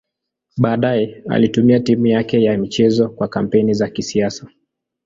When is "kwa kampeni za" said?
3.09-3.89